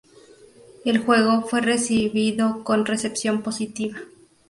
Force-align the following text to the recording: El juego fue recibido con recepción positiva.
El 0.83 0.97
juego 0.97 1.43
fue 1.43 1.61
recibido 1.61 2.63
con 2.63 2.87
recepción 2.87 3.43
positiva. 3.43 3.99